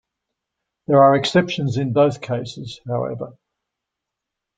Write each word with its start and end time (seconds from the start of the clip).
There 0.87 0.99
are 1.03 1.15
exceptions 1.15 1.77
in 1.77 1.93
both 1.93 2.21
cases, 2.21 2.79
however. 2.87 3.37